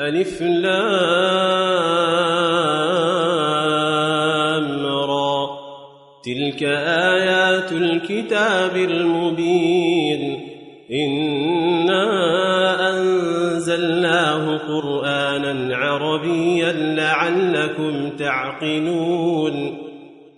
[0.00, 0.42] ألف
[6.24, 10.40] تلك آيات الكتاب المبين.
[10.92, 12.04] إنا
[12.90, 19.85] أنزلناه قرآنا عربيا لعلكم تعقلون.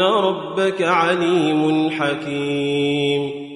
[0.00, 3.50] ربك عليم حكيم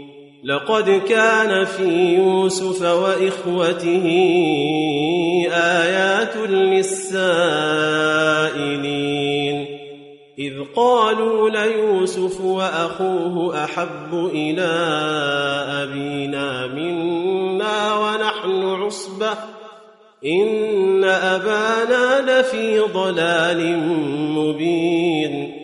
[0.44, 4.06] لقد كان في يوسف وإخوته
[5.52, 7.34] آيات للسائلين
[10.38, 14.70] إذ قالوا ليوسف وأخوه أحب إلى
[15.82, 19.34] أبينا منا ونحن عصبة
[20.24, 23.78] إن أبانا لفي ضلال
[24.34, 25.63] مبين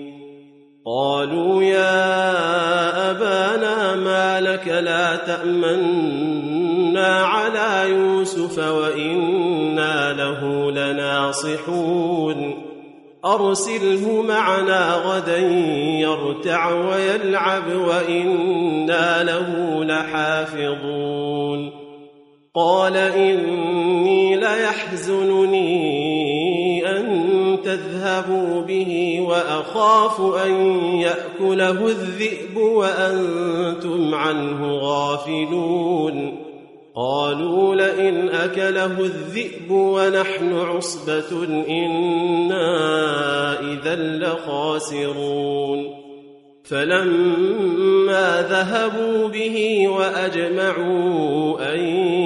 [0.85, 12.67] قالوا يا أبانا ما لك لا تأمنا على يوسف وإنا له لناصحون.
[13.25, 15.37] أرسله معنا غدا
[15.99, 21.71] يرتع ويلعب وإنا له لحافظون.
[22.55, 26.10] قال إني ليحزنني
[27.63, 30.53] تذهبوا به وأخاف أن
[30.95, 36.37] يأكله الذئب وأنتم عنه غافلون.
[36.95, 46.01] قالوا لئن أكله الذئب ونحن عصبة إنا إذا لخاسرون.
[46.63, 51.79] فلما ذهبوا به وأجمعوا أن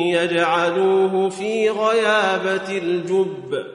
[0.07, 3.74] يجعلوه في غيابة الجب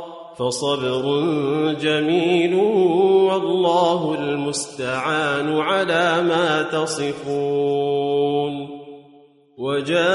[0.41, 1.05] فصبر
[1.81, 2.55] جميل
[3.29, 8.01] والله المستعان على ما تصفون
[9.57, 10.07] وجاءت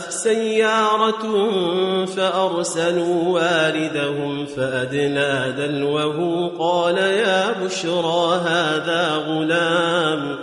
[0.00, 1.24] سيارة
[2.04, 10.38] فأرسلوا واردهم فأدنى دلوه قال يا بشرى هذا غلام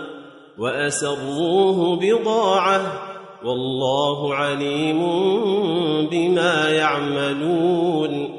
[0.58, 3.11] وأسروه بضاعة
[3.46, 5.00] والله عليم
[6.12, 8.30] بما يعملون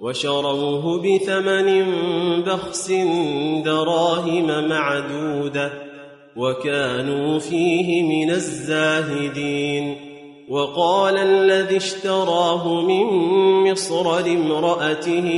[0.00, 1.84] وشروه بثمن
[2.42, 2.92] بخس
[3.64, 5.72] دراهم معدودة
[6.36, 9.96] وكانوا فيه من الزاهدين
[10.48, 13.04] وقال الذي اشتراه من
[13.70, 15.30] مصر لامرأته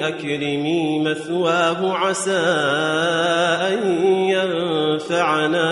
[0.00, 2.44] أكرمي مثواه عسى
[3.72, 3.96] أن
[4.28, 5.68] ينفعنا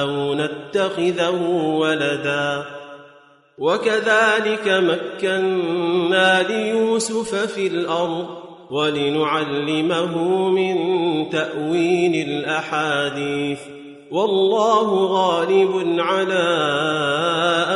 [0.00, 0.34] أو
[0.68, 1.42] نتخذه
[1.80, 2.64] ولدا.
[3.58, 8.26] وكذلك مكنا ليوسف في الأرض
[8.70, 10.76] ولنعلمه من
[11.30, 13.58] تأويل الأحاديث.
[14.10, 16.44] والله غالب على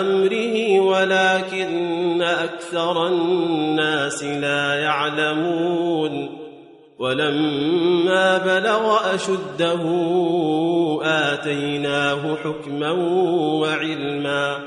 [0.01, 6.40] أمره ولكن أكثر الناس لا يعلمون.
[7.01, 9.83] ولما بلغ أشده
[11.03, 12.91] آتيناه حكما
[13.61, 14.59] وعلما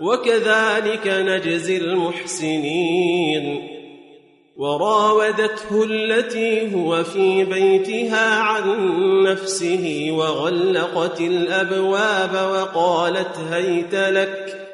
[0.00, 3.68] وكذلك نجزي المحسنين.
[4.56, 8.64] وراودته التي هو في بيتها عن
[9.22, 14.66] نفسه وغلقت الأبواب وقالت هيت لك.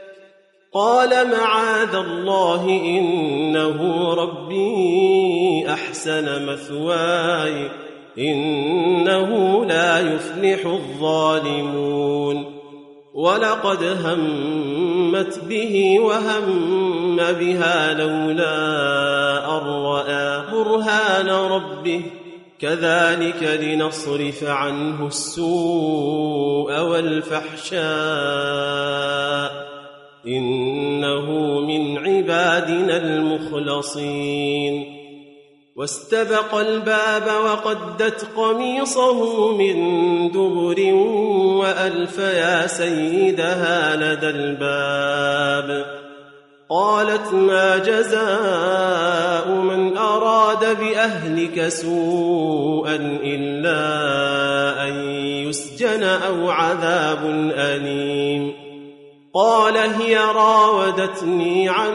[0.75, 7.71] قال معاذ الله إنه ربي احسن مثواي
[8.19, 12.45] إنه لا يفلح الظالمون.
[13.15, 22.03] ولقد همت به وهم بها لولا أن رأى برهان ربه.
[22.61, 27.83] كذلك لنصرف عنه السوء والفحشاء.
[30.27, 35.02] إنه من عبادنا المخلصين.
[35.77, 39.77] واستبق الباب وقدت قميصه من
[40.29, 40.95] دبر
[41.61, 45.87] وألف يا سيدها لدى الباب.
[46.71, 53.83] قالت ما جزاء من أراد بأهلك سوءا إلا
[54.89, 54.95] أن
[55.49, 58.53] يسجن أو عذاب أليم.
[59.35, 61.93] قال هي راودتني عن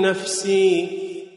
[0.00, 1.01] نفسي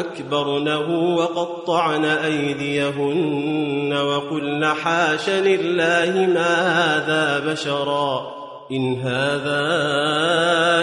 [0.00, 8.40] اكبرنه وقطعن أيديهن وقلن حاش لله ما هذا بشرا
[8.72, 9.60] إن هذا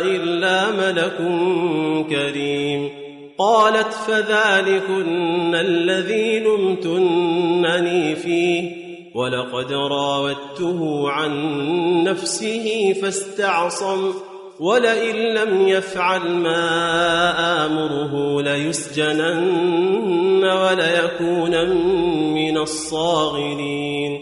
[0.06, 1.18] إلا ملك
[2.10, 2.90] كريم
[3.38, 11.34] قالت فذلكن الذي لمتنني فيه ولقد راودته عن
[12.04, 14.14] نفسه فاستعصم
[14.60, 21.70] ولئن لم يفعل ما آمره ليسجنن وليكونن
[22.34, 24.20] من الصاغرين.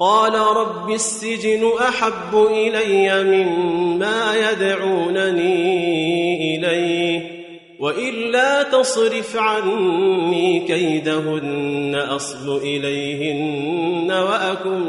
[0.00, 7.42] قال رب السجن أحب إلي مما يدعونني إليه
[7.80, 14.80] والا تصرف عني كيدهن أصل إليهن وأكن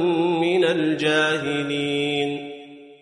[0.42, 1.93] من الجاهلين.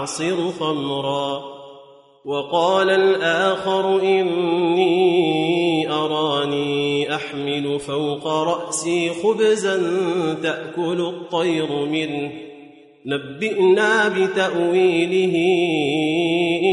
[0.00, 1.42] اعصر خمرا
[2.24, 9.76] وقال الآخر إني أراني أحمل فوق رأسي خبزا
[10.42, 12.32] تأكل الطير منه.
[13.06, 15.36] نبئنا بتأويله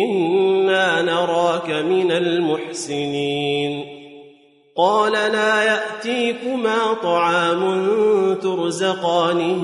[0.06, 3.86] إنا نراك من المحسنين.
[4.78, 7.62] قال لا يأتيكما طعام
[8.42, 9.64] ترزقانه.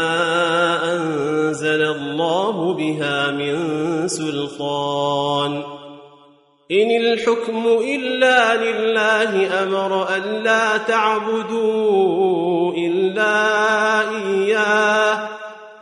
[2.91, 3.57] بها من
[4.07, 5.63] سلطان.
[6.71, 15.29] إن الحكم إلا لله أمر ألا تعبدوا إلا إياه.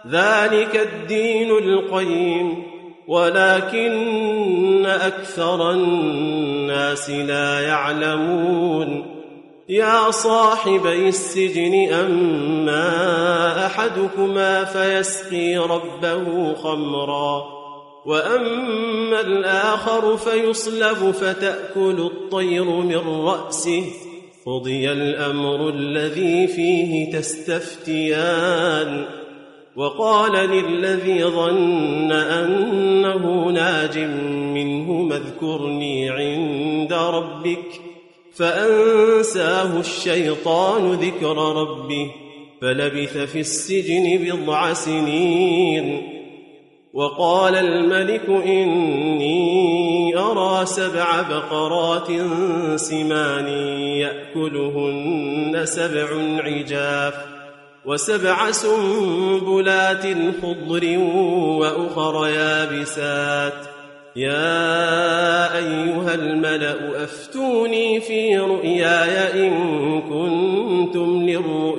[0.08, 2.64] ذلك الدين القيم
[3.08, 9.20] ولكن أكثر الناس لا يعلمون.
[9.70, 17.44] يا صاحبي السجن أما أحدكما فيسقي ربه خمرا
[18.06, 23.84] وأما الآخر فيصلب فتأكل الطير من رأسه.
[24.46, 29.06] قضي الأمر الذي فيه تستفتيان.
[29.76, 33.98] وقال للذي ظن أنه ناج
[34.54, 37.82] منه اذكرني عند ربك
[38.36, 42.12] فأنساه الشيطان ذكر ربه.
[42.62, 46.02] فلبث في السجن بضع سنين.
[46.94, 52.08] وقال الملك إني أرى سبع بقرات
[52.76, 53.48] سمان
[53.98, 56.08] يأكلهن سبع
[56.44, 57.14] عجاف
[57.86, 60.06] وسبع سنبلات
[60.42, 60.98] خضر
[61.60, 63.80] وأخر يابسات.
[64.16, 71.79] يا أيها الملأ أفتوني في رؤياي إن كنتم للرؤيا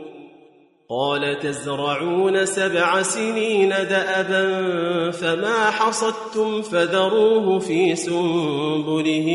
[0.91, 9.27] قال تزرعون سبع سنين دأبا فما حصدتم فذروه في سنبله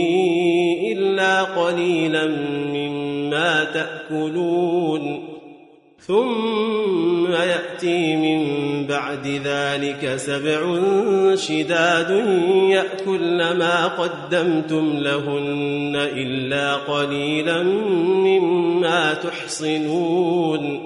[0.92, 2.26] إلا قليلا
[2.72, 5.28] مما تأكلون.
[5.98, 8.42] ثم يأتي من
[8.86, 10.78] بعد ذلك سبع
[11.34, 12.10] شداد
[12.70, 20.85] يأكلن ما قدمتم لهن إلا قليلا مما تحصنون.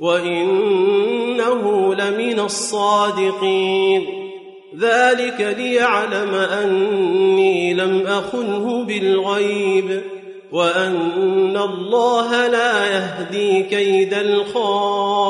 [0.00, 4.06] وانه لمن الصادقين
[4.78, 10.02] ذلك ليعلم اني لم اخنه بالغيب
[10.52, 15.24] وان الله لا يهدي كيد الخائنين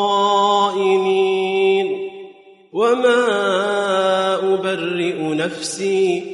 [2.73, 3.25] وما
[4.55, 6.34] ابرئ نفسي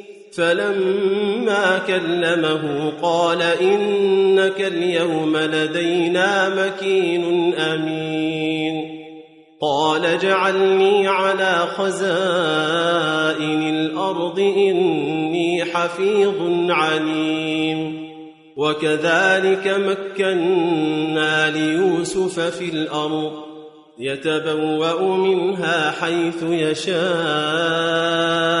[0.37, 9.01] فلما كلمه قال إنك اليوم لدينا مكين أمين.
[9.61, 18.11] قال اجعلني على خزائن الأرض إني حفيظ عليم.
[18.57, 23.31] وكذلك مكنا ليوسف في الأرض
[23.99, 28.60] يتبوأ منها حيث يشاء.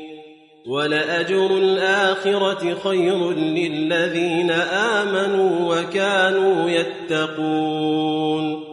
[0.71, 8.63] ولأجر الآخرة خير للذين آمنوا وكانوا يتقون.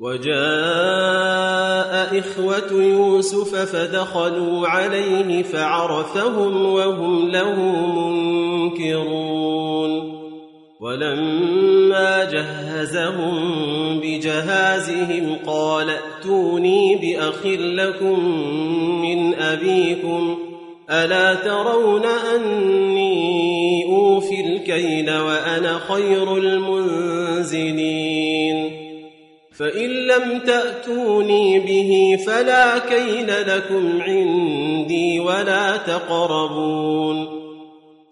[0.00, 0.30] وجاء
[2.18, 7.56] إخوة يوسف فدخلوا عليه فعرفهم وهم له
[8.76, 9.40] منكرون.
[10.80, 13.34] ولما جهزهم
[14.00, 18.44] بجهازهم قال ائتوني بأخ لكم
[19.02, 20.49] من أبيكم
[20.90, 27.90] ألا ترون أني أوفي الكيل وأنا خير المنزلين
[29.58, 37.40] فإن لم تأتوني به فلا كيل لكم عندي ولا تقربون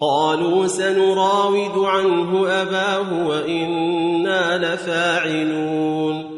[0.00, 6.37] قالوا سنراود عنه أباه وإنا لفاعلون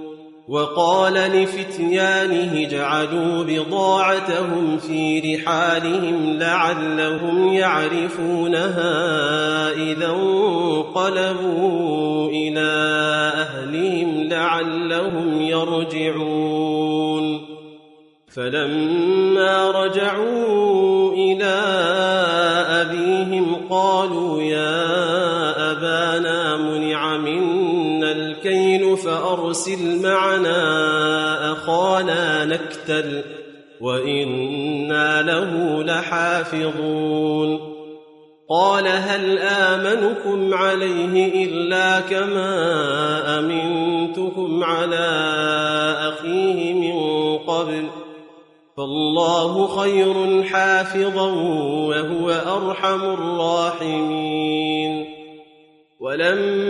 [0.50, 8.92] وقال لفتيانه اجعلوا بضاعتهم في رحالهم لعلهم يعرفونها
[9.72, 11.50] إذا انقلبوا
[12.30, 12.70] إلى
[13.34, 17.40] أهلهم لعلهم يرجعون.
[18.34, 21.54] فلما رجعوا إلى
[29.50, 33.22] فأرسل معنا أخانا نكتل
[33.80, 37.70] وإنا له لحافظون.
[38.50, 45.08] قال هل آمنكم عليه إلا كما أمنتكم على
[45.98, 47.86] أخيه من قبل؟
[48.76, 51.26] فالله خير حافظا
[51.88, 55.06] وهو أرحم الراحمين.
[56.00, 56.69] ولما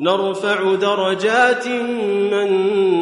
[0.00, 1.68] نرفع درجات
[2.32, 2.50] من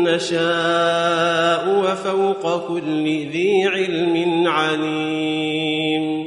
[0.03, 6.27] نشاء وفوق كل ذي علم عليم.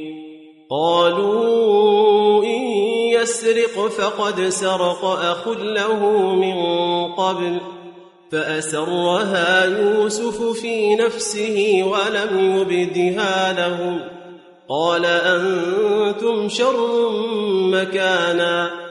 [0.70, 2.62] قالوا إن
[3.12, 6.06] يسرق فقد سرق أخ له
[6.36, 6.56] من
[7.14, 7.62] قبل
[8.32, 14.00] فأسرها يوسف في نفسه ولم يبدها لهم.
[14.70, 17.10] قال أنتم شر
[17.52, 18.91] مكانا.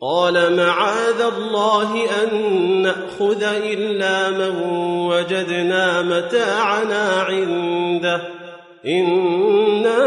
[0.00, 2.42] قال معاذ الله أن
[2.82, 4.62] نأخذ إلا من
[5.10, 8.22] وجدنا متاعنا عنده.
[8.86, 9.98] إنا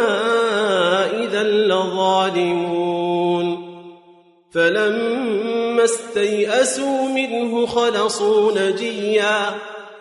[1.23, 2.99] إذا لظالمون.
[4.51, 9.45] فلما استيئسوا منه خلصوا نجيا.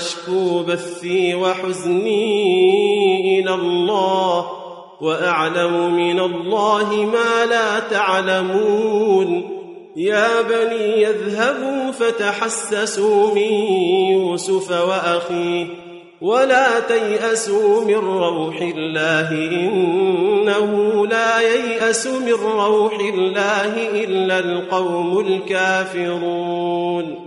[0.00, 4.46] أشكو بثي وحزني إلى الله
[5.00, 9.50] وأعلم من الله ما لا تعلمون
[9.96, 13.52] يا بني يذهبوا فتحسسوا من
[14.12, 15.66] يوسف وأخيه
[16.20, 27.19] ولا تيأسوا من روح الله إنه لا ييأس من روح الله إلا القوم الكافرون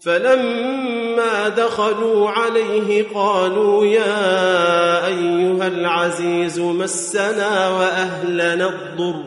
[0.00, 9.24] فلما دخلوا عليه قالوا يا أيها العزيز مسنا وأهلنا الضر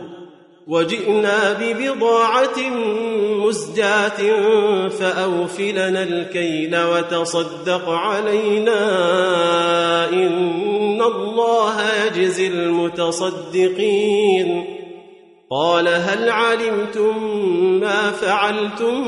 [0.68, 2.60] وجئنا ببضاعة
[3.46, 4.38] مزجاة
[4.90, 8.80] فأوفلنا الكيل وتصدق علينا
[10.10, 14.02] إن الله يجزي المتصدقين
[15.52, 17.24] قال هل علمتم
[17.80, 19.04] ما فعلتم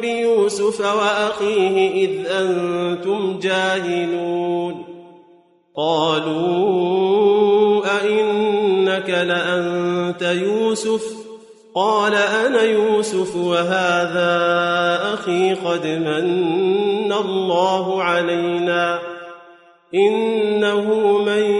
[0.00, 4.84] بيوسف وأخيه إذ أنتم جاهلون؟
[5.76, 7.00] قالوا
[8.00, 11.02] أئنك لأنت يوسف؟
[11.74, 14.34] قال أنا يوسف وهذا
[15.14, 18.98] أخي قد من الله علينا.
[19.94, 21.59] إنه من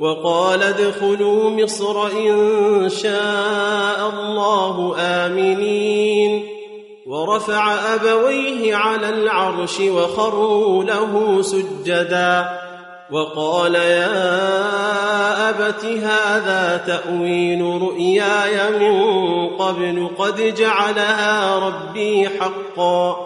[0.00, 6.46] وقال ادخلوا مصر إن شاء الله آمنين.
[7.06, 12.66] ورفع أبويه على العرش وخروا له سجداً.
[13.12, 23.25] وقال يا أبت هذا تأويل رؤياي من قبل قد جعلها ربي حقا.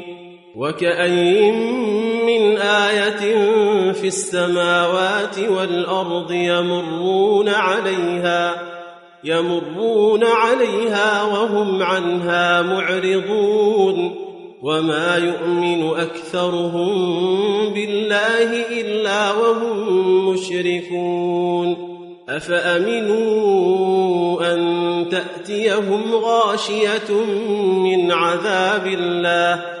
[0.55, 1.55] وكأين
[2.25, 3.51] من آية
[3.91, 8.71] في السماوات والأرض يمرون عليها
[9.23, 14.15] يمرون عليها وهم عنها معرضون.
[14.63, 16.89] وما يؤمن أكثرهم
[17.73, 21.91] بالله إلا وهم مشركون.
[22.29, 23.73] أفأمنوا
[24.53, 24.59] أن
[25.09, 27.13] تأتيهم غاشية
[27.83, 29.80] من عذاب الله؟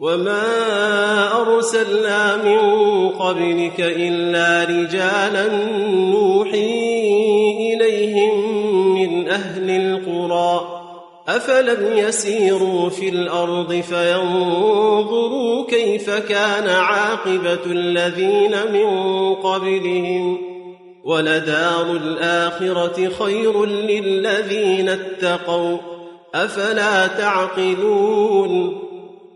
[0.00, 2.58] وما أرسلنا من
[3.08, 5.48] قبلك إلا رجالا
[6.10, 6.98] نوحي
[7.74, 8.54] إليهم
[8.94, 10.78] من أهل القرى
[11.28, 20.38] أفلم يسيروا في الأرض فينظروا كيف كان عاقبة الذين من قبلهم
[21.04, 25.76] ولدار الآخرة خير للذين اتقوا
[26.34, 28.87] أفلا تعقلون